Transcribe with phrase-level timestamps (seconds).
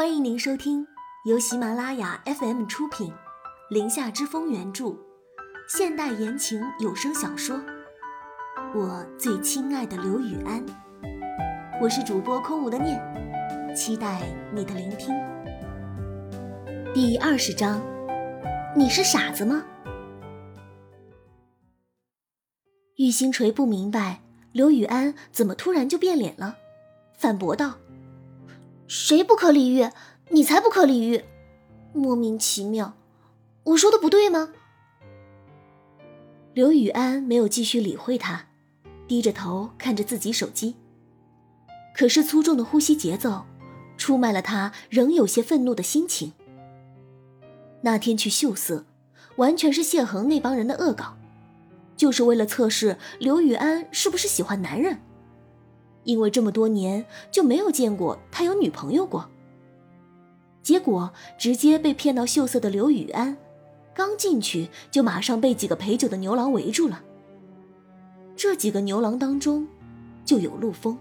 [0.00, 0.86] 欢迎您收听
[1.26, 3.08] 由喜马拉雅 FM 出品，
[3.68, 4.96] 《林下之风》原著，
[5.68, 7.58] 现代言情有声小说
[8.74, 10.64] 《我最亲爱的刘雨安》。
[11.82, 12.98] 我是主播空无的念，
[13.76, 14.22] 期待
[14.54, 15.14] 你的聆听。
[16.94, 17.82] 第二十章，
[18.74, 19.62] 你是傻子吗？
[22.96, 24.22] 玉星锤不明白
[24.52, 26.56] 刘雨安怎么突然就变脸了，
[27.18, 27.74] 反驳道。
[28.90, 29.88] 谁不可理喻？
[30.30, 31.22] 你才不可理喻！
[31.92, 32.96] 莫名其妙，
[33.62, 34.50] 我说的不对吗？
[36.54, 38.48] 刘雨安没有继续理会他，
[39.06, 40.74] 低着头看着自己手机。
[41.94, 43.44] 可是粗重的呼吸节奏，
[43.96, 46.32] 出卖了他仍有些愤怒的心情。
[47.82, 48.86] 那天去秀色，
[49.36, 51.16] 完全是谢恒那帮人的恶搞，
[51.96, 55.00] 就是为了测试刘雨安是不是喜欢男人。
[56.04, 59.28] 因为这么多年就没有见过他有女朋友过，
[60.62, 63.36] 结果直接被骗到秀色的刘雨安，
[63.94, 67.02] 刚进去就马上被几个陪酒的牛郎围住了。
[68.34, 69.68] 这几个牛郎当中，
[70.24, 70.96] 就有陆枫。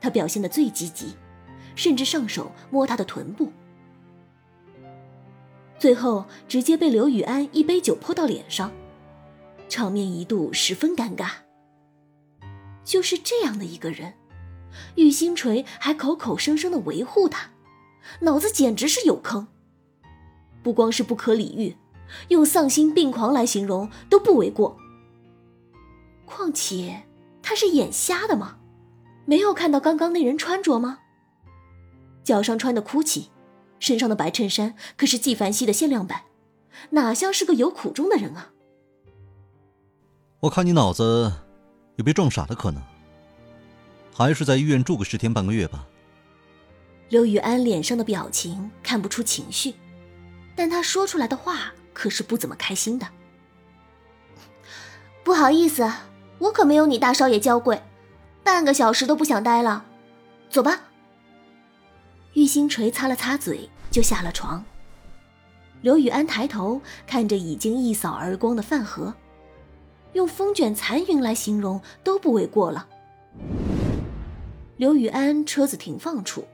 [0.00, 1.14] 他表现的最积极，
[1.74, 3.50] 甚至上手摸他的臀部，
[5.78, 8.72] 最后直接被刘雨安一杯酒泼到脸上，
[9.68, 11.45] 场面一度十分尴尬。
[12.86, 14.14] 就是这样的一个人，
[14.94, 17.50] 玉星锤还口口声声的维护他，
[18.20, 19.48] 脑子简直是有坑。
[20.62, 21.76] 不光是不可理喻，
[22.28, 24.78] 用丧心病狂来形容都不为过。
[26.24, 27.02] 况且
[27.42, 28.58] 他是眼瞎的吗？
[29.26, 31.00] 没有看到刚刚那人穿着吗？
[32.22, 33.26] 脚上穿的裤衩
[33.78, 36.22] 身上的白衬衫可是纪梵希的限量版，
[36.90, 38.52] 哪像是个有苦衷的人啊？
[40.40, 41.32] 我看你脑子。
[41.96, 42.82] 有被撞傻的可能，
[44.14, 45.86] 还是在医院住个十天半个月吧。
[47.08, 49.74] 刘雨安脸上的表情看不出情绪，
[50.54, 53.06] 但他说出来的话可是不怎么开心的。
[55.24, 55.90] 不好意思，
[56.38, 57.82] 我可没有你大少爷娇贵，
[58.44, 59.84] 半个小时都不想待了，
[60.50, 60.80] 走吧。
[62.34, 64.64] 玉星锤擦了擦嘴，就下了床。
[65.80, 69.14] 刘雨安抬头看着已经一扫而光的饭盒。
[70.16, 72.88] 用风卷残云来形容都不为过了。
[74.78, 76.46] 刘雨安车子停放处，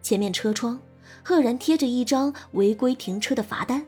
[0.00, 0.80] 前面车窗
[1.24, 3.84] 赫然贴着一张违规停车的罚单。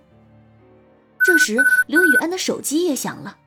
[1.24, 3.38] 这时，刘雨安的手机也响了。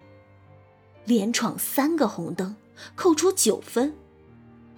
[1.03, 2.56] 连闯三个红灯，
[2.96, 3.91] 扣除九分；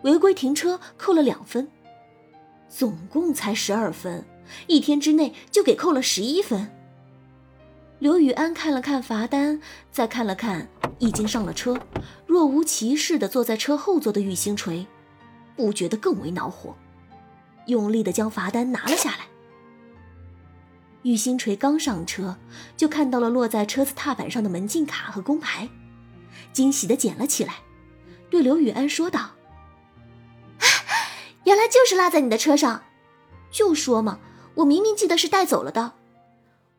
[0.01, 1.68] 违规停车扣了两分，
[2.68, 4.25] 总共才十二分，
[4.66, 6.72] 一天之内就给扣了十一分。
[7.99, 9.59] 刘雨安看了看罚单，
[9.91, 10.69] 再看了看
[10.99, 11.79] 已经上了车、
[12.27, 14.85] 若无其事的坐在车后座的玉星锤，
[15.55, 16.75] 不觉得更为恼火，
[17.65, 19.25] 用力的将罚单拿了下来。
[21.01, 22.37] 玉星锤刚上车，
[22.75, 25.67] 就看到了落在车子踏板上的门禁卡和工牌，
[26.53, 27.55] 惊喜的捡了起来，
[28.29, 29.31] 对刘雨安说道
[31.45, 32.83] ：“原来就是落在你的车上，
[33.49, 34.19] 就说嘛，
[34.55, 35.93] 我明明记得是带走了的。”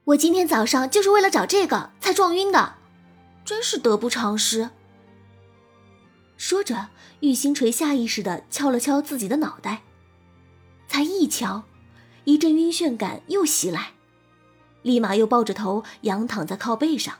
[0.08, 2.76] 我今天早上就是为了找这个才撞晕的，
[3.44, 4.70] 真是得不偿失。
[6.38, 6.88] 说着，
[7.20, 9.82] 玉星锤下意识的敲了敲自己的脑袋，
[10.86, 11.64] 才一敲，
[12.24, 13.91] 一阵晕眩感又袭来，
[14.80, 17.16] 立马又抱着头仰躺在靠背上。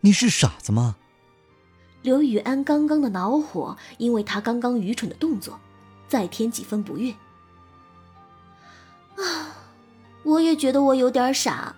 [0.00, 0.96] 你是傻子吗？
[2.02, 5.58] 刘雨安刚刚的恼火，因为他刚刚愚蠢的动作，
[6.06, 7.14] 再添几分不悦。
[9.16, 9.56] 啊，
[10.22, 11.76] 我也觉得我有点傻。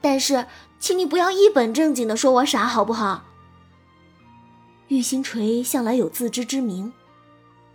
[0.00, 0.46] 但是，
[0.78, 3.24] 请你不要一本正经的说我傻，好不好？
[4.88, 6.92] 玉星锤向来有自知之明，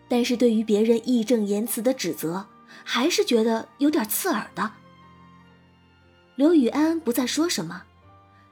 [0.07, 2.47] 但是对于别人义正言辞的指责，
[2.83, 4.71] 还是觉得有点刺耳的。
[6.35, 7.83] 刘雨安不再说什么，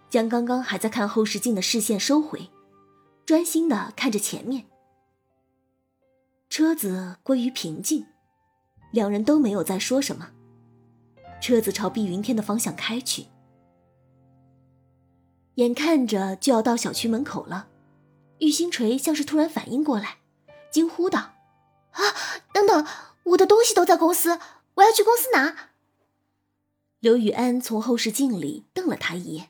[0.10, 2.50] 将刚刚还在看后视镜的视线收回，
[3.26, 4.66] 专心的看着前面。
[6.50, 8.06] 车子归于平静，
[8.92, 10.30] 两人都没有再说什么。
[11.40, 13.26] 车子朝碧云天的方向开去。
[15.56, 17.68] 眼看着就要到小区门口了，
[18.40, 20.18] 玉星锤像是突然反应过来，
[20.72, 21.34] 惊呼道
[21.92, 22.02] ：“啊，
[22.54, 22.86] 等等，
[23.24, 24.40] 我的东西都在公司，
[24.76, 25.70] 我要去公司拿。”
[27.02, 29.50] 刘雨安从后视镜里瞪了他一眼，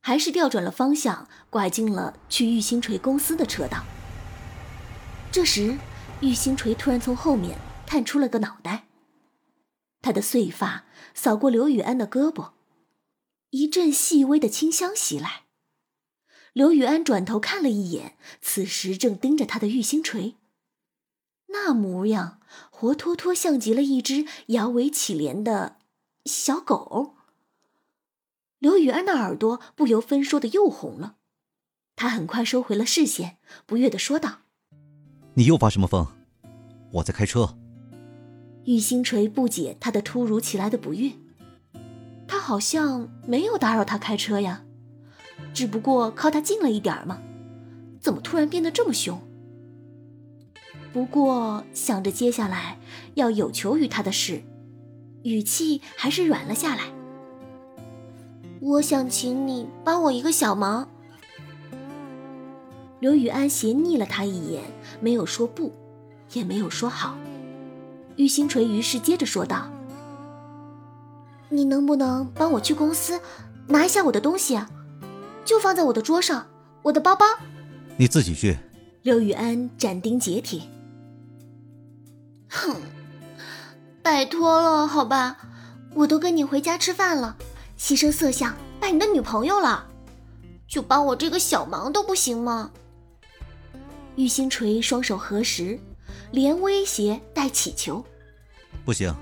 [0.00, 3.84] 还是调转了方向，拐进了去玉星锤公司的车道。
[5.30, 5.78] 这时，
[6.20, 7.56] 玉星锤突然从后面
[7.86, 8.86] 探出了个脑袋，
[10.02, 10.84] 他的碎发
[11.14, 12.50] 扫过刘雨安的胳膊。
[13.50, 15.42] 一阵细微的清香袭来，
[16.52, 20.36] 刘雨安转头看了一眼，此时正盯着他的玉星锤，
[21.48, 25.78] 那模样活脱脱像极了一只摇尾乞怜的
[26.24, 27.16] 小狗。
[28.60, 31.16] 刘雨安的耳朵不由分说的又红了，
[31.96, 34.42] 他很快收回了视线，不悦的说道
[35.34, 36.06] ：“你又发什么疯？
[36.92, 37.56] 我在开车。”
[38.66, 41.19] 玉星锤不解他的突如其来的不悦，他
[42.40, 44.62] 好像没有打扰他开车呀，
[45.54, 47.20] 只不过靠他近了一点嘛，
[48.00, 49.20] 怎么突然变得这么凶？
[50.92, 52.80] 不过想着接下来
[53.14, 54.42] 要有求于他的事，
[55.22, 56.84] 语气还是软了下来。
[58.60, 60.88] 我想请你帮我一个小忙。
[62.98, 64.64] 刘雨安斜睨了他一眼，
[65.00, 65.72] 没有说不，
[66.32, 67.16] 也没有说好。
[68.16, 69.70] 玉星锤于是接着说道
[71.50, 73.20] ：“你能不能帮我去公司
[73.66, 74.70] 拿一下我的东西啊？
[75.44, 76.46] 就放在我的桌上，
[76.82, 77.26] 我的包包。”
[77.98, 78.56] 你自己去。
[79.02, 80.62] 刘雨安斩钉截铁
[82.48, 82.76] ：“哼，
[84.02, 85.36] 拜托了，好吧，
[85.94, 87.36] 我都跟你回家吃饭了。”
[87.78, 89.86] 牺牲色相拜你的女朋友了，
[90.68, 92.70] 就帮我这个小忙都不行吗？
[94.16, 95.80] 玉星锤双手合十，
[96.30, 98.04] 连威胁带乞求。
[98.84, 99.14] 不行。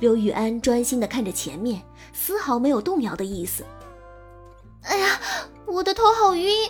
[0.00, 1.82] 刘雨安专心的看着前面，
[2.12, 3.64] 丝毫没有动摇的意思。
[4.82, 5.20] 哎呀，
[5.66, 6.68] 我的头好晕！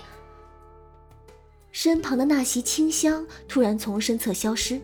[1.72, 4.80] 身旁的那袭清香突然从身侧消失，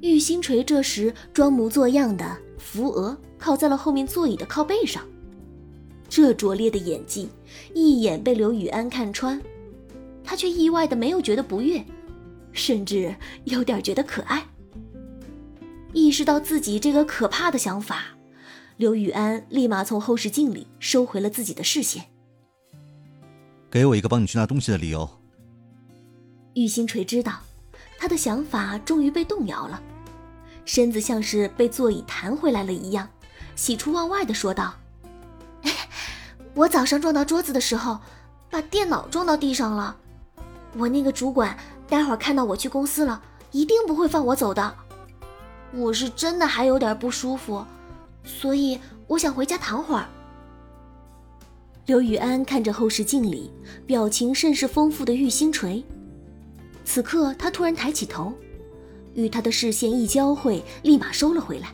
[0.00, 3.16] 玉星锤这时装模作样的扶额。
[3.38, 5.04] 靠在了后面座椅的靠背上，
[6.08, 7.28] 这拙劣的演技
[7.74, 9.40] 一眼被刘雨安看穿，
[10.24, 11.84] 他却意外的没有觉得不悦，
[12.50, 14.42] 甚至有点觉得可爱。
[15.96, 18.08] 意识到自己这个可怕的想法，
[18.76, 22.04] 刘雨安立马从后视镜里收回了自己的视线。
[23.70, 25.08] 给我一个帮你去拿东西的理由。
[26.52, 27.40] 玉星锤知道，
[27.98, 29.82] 他的想法终于被动摇了，
[30.66, 33.08] 身子像是被座椅弹回来了一样。
[33.54, 34.74] 喜出望外的说道
[36.52, 37.98] ：“我早上撞到桌子的时候，
[38.50, 39.96] 把电脑撞到地上了。
[40.76, 41.56] 我那个主管
[41.88, 44.76] 待会儿看到我去公司了，一定不会放我走的。
[45.74, 47.64] 我是真的还有点不舒服，
[48.24, 50.08] 所以我想回家躺会儿。”
[51.86, 53.50] 刘雨安看着后视镜里
[53.86, 55.84] 表情甚是丰富的玉星锤，
[56.84, 58.32] 此刻他突然抬起头，
[59.14, 61.72] 与他的视线一交汇，立马收了回来。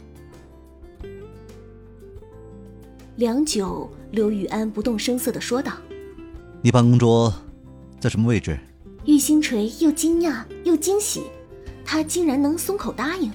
[3.17, 5.73] 良久，刘雨安不动声色的说道
[6.61, 7.33] ：“你办公桌
[8.01, 8.59] 在什么位置？”
[9.07, 11.23] 玉星锤又惊讶又惊喜，
[11.85, 13.31] 他竟然能松口答应，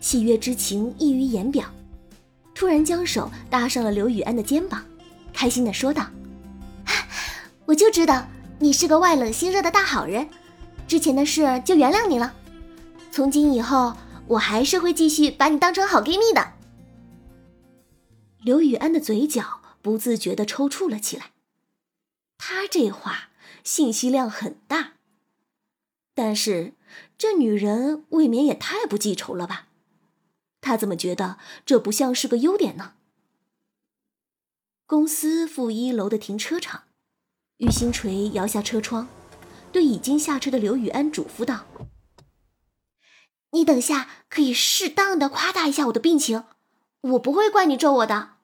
[0.00, 1.64] 喜悦之情溢于言表。
[2.54, 4.84] 突然将手搭上了刘雨安的肩膀，
[5.32, 6.10] 开心的说道
[7.64, 8.26] ：“我就知道
[8.58, 10.28] 你是个外冷心热的大好人，
[10.86, 12.34] 之前的事就原谅你了。
[13.10, 16.52] 从今以后，我还是会继续把你当成好闺蜜的。”
[18.44, 21.30] 刘雨安的嘴角不自觉的抽搐了起来，
[22.36, 23.30] 他这话
[23.64, 24.92] 信息量很大，
[26.14, 26.74] 但是
[27.16, 29.68] 这女人未免也太不记仇了吧？
[30.60, 32.94] 他怎么觉得这不像是个优点呢？
[34.86, 36.84] 公司负一楼的停车场，
[37.58, 39.08] 玉星锤摇下车窗，
[39.70, 41.66] 对已经下车的刘雨安嘱咐道
[43.52, 46.44] ：“你等下可以适当的夸大一下我的病情。”
[47.02, 48.34] 我不会怪你咒我的。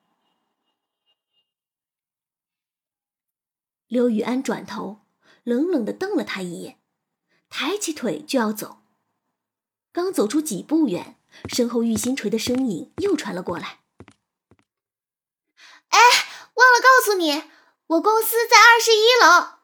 [3.87, 5.01] 刘雨安转头，
[5.45, 6.79] 冷冷的瞪了他一眼，
[7.51, 8.79] 抬起腿就要走。
[9.93, 13.81] 刚走出几步远，身后玉星锤的声音又传了过来
[15.89, 15.99] ：“哎，
[16.55, 17.45] 忘了告诉你，
[17.87, 19.59] 我公司在二十一楼。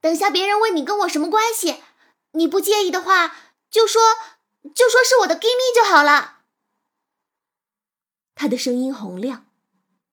[0.00, 1.82] 等下别人问你跟我什么关系，
[2.32, 3.36] 你不介意的话，
[3.70, 4.02] 就说
[4.74, 6.40] 就说是我的闺蜜就好了。”
[8.36, 9.46] 他的声音洪亮，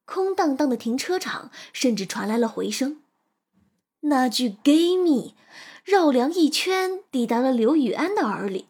[0.06, 3.04] 空荡荡的停车场甚至传来了回声。
[4.02, 5.36] 那句“gay 蜜”
[5.84, 8.68] 绕梁一圈，抵达了刘雨安的耳里。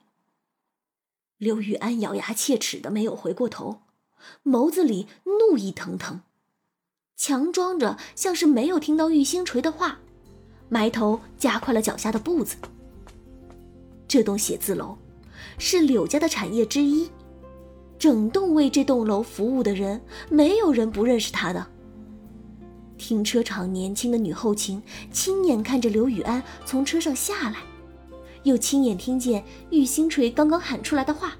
[1.41, 3.79] 刘雨安咬牙切齿的没有回过头，
[4.43, 6.21] 眸子里怒意腾腾，
[7.17, 9.97] 强装着像是没有听到玉星锤的话，
[10.69, 12.57] 埋头加快了脚下的步子。
[14.07, 14.95] 这栋写字楼
[15.57, 17.09] 是柳家的产业之一。
[17.97, 21.65] 整栋为这栋楼服务的人，没有人不认识他的。
[22.99, 24.79] 停车场年轻的女后勤
[25.11, 27.57] 亲眼看着刘雨安从车上下来，
[28.43, 31.33] 又亲眼听见玉星锤刚刚喊出来的话，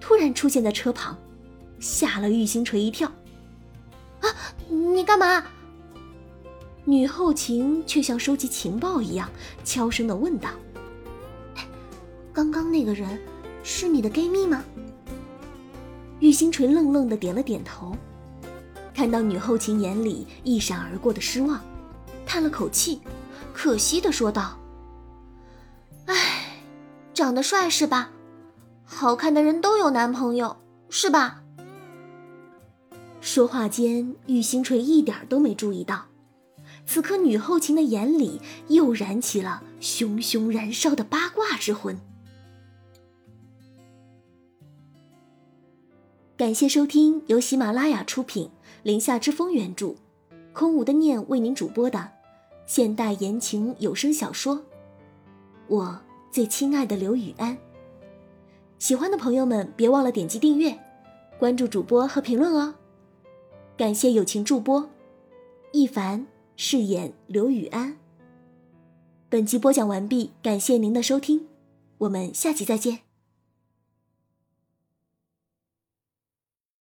[0.00, 1.16] 突然出现在车旁，
[1.78, 3.10] 吓了玉星锤一跳。
[4.20, 4.28] 啊，
[4.68, 5.44] 你干嘛？
[6.84, 9.28] 女后勤却像收集情报一样，
[9.64, 10.50] 悄声的问道
[12.32, 13.20] ：“刚刚那个人。”
[13.70, 14.64] 是你的 gay 蜜吗？
[16.20, 17.94] 玉星锤愣愣的点了点头，
[18.94, 21.60] 看到女后勤眼里一闪而过的失望，
[22.24, 23.00] 叹了口气，
[23.52, 24.58] 可惜的说道：“，
[27.18, 28.12] 长得帅是吧？
[28.84, 30.56] 好看的人都有男朋友
[30.88, 31.42] 是吧？”
[33.20, 36.04] 说话间，玉星锤一点都没注意到，
[36.86, 41.98] 此刻女后勤的眼里又燃起了熊熊燃烧的八卦之魂。
[46.36, 48.46] 感谢收听由喜马拉雅出品
[48.84, 49.96] 《林下之风》原著，
[50.52, 52.10] 空无的念为您主播的
[52.64, 54.58] 现代言情有声小说
[55.66, 57.54] 《我最亲爱的刘雨安》。
[58.78, 60.78] 喜欢的朋友们别忘了点击订阅、
[61.38, 62.74] 关注主播和评论哦。
[63.76, 64.88] 感谢友情助播，
[65.72, 67.96] 一凡饰演刘雨安。
[69.28, 71.46] 本集播讲完毕，感谢您的收听，
[71.98, 73.07] 我们下集再见。